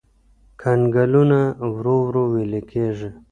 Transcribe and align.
کنګلونه 0.61 1.39
ورو 1.73 1.95
ورو 2.05 2.23
ويلي 2.33 2.61
کېږي. 2.71 3.09